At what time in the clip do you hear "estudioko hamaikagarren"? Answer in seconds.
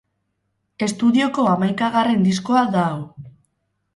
0.85-2.25